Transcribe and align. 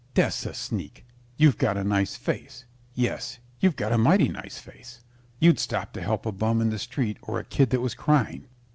Death's 0.15 0.47
a 0.47 0.53
sneak. 0.55 1.05
You've 1.37 1.59
got 1.59 1.77
a 1.77 1.83
nice 1.83 2.15
face. 2.15 2.65
Yes; 2.95 3.37
you've 3.59 3.75
got 3.75 3.91
a 3.91 3.99
mighty 3.99 4.29
nice 4.29 4.57
face. 4.57 5.01
You'd 5.39 5.59
stop 5.59 5.93
to 5.93 6.01
help 6.01 6.25
a 6.25 6.31
bum 6.31 6.59
in 6.59 6.71
the 6.71 6.79
street 6.79 7.17
or 7.21 7.37
a 7.39 7.43
kid 7.45 7.69
that 7.69 7.81
was 7.81 7.93
crying. 7.93 8.47